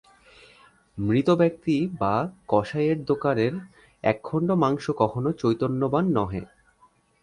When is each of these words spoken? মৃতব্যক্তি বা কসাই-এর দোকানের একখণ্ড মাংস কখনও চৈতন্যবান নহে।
মৃতব্যক্তি 0.97 1.75
বা 1.99 2.13
কসাই-এর 2.47 2.99
দোকানের 3.05 3.53
একখণ্ড 4.03 4.49
মাংস 4.53 4.85
কখনও 4.97 5.31
চৈতন্যবান 5.33 6.05
নহে। 6.11 6.41